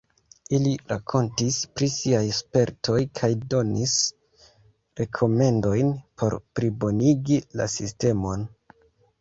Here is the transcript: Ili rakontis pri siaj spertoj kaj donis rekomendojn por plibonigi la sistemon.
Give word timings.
Ili 0.57 0.69
rakontis 0.91 1.57
pri 1.79 1.89
siaj 1.95 2.21
spertoj 2.37 2.97
kaj 3.19 3.29
donis 3.53 3.93
rekomendojn 5.03 5.93
por 6.23 6.39
plibonigi 6.57 7.39
la 7.61 7.73
sistemon. 7.79 8.51